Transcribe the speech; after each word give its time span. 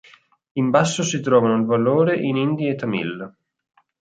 In 0.53 0.71
basso 0.71 1.03
si 1.03 1.19
trovano 1.19 1.55
il 1.59 1.65
valore 1.65 2.15
in 2.19 2.35
hindi 2.35 2.67
e 2.67 2.73
tamil. 2.73 3.35